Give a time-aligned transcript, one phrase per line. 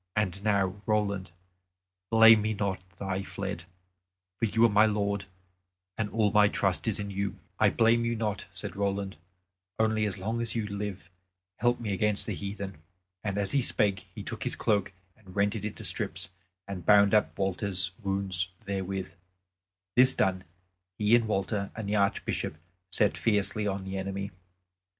[0.15, 1.29] And now, Roland,
[2.09, 3.65] blame me not that I fled;
[4.39, 5.25] for you are my lord,
[5.95, 9.17] and all my trust is in you." "I blame you not," said Roland,
[9.77, 11.11] "only as long as you live
[11.57, 12.81] help me against the heathen."
[13.23, 16.31] And as he spake he took his cloak and rent it into strips
[16.67, 19.11] and bound up Walter's wounds therewith.
[19.95, 20.45] This done
[20.97, 22.57] he and Walter and the Archbishop
[22.91, 24.31] set fiercely on the enemy.